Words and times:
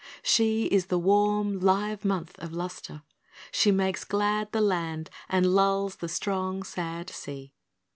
She 0.23 0.65
is 0.65 0.87
the 0.87 0.97
warm, 0.97 1.59
live 1.59 2.03
month 2.03 2.33
of 2.39 2.53
lustre 2.53 3.03
she 3.51 3.69
Makes 3.71 4.03
glad 4.03 4.51
the 4.51 4.59
land 4.59 5.11
and 5.29 5.45
lulls 5.53 5.97
the 5.97 6.09
strong, 6.09 6.63
sad 6.63 7.07
sea. 7.07 7.53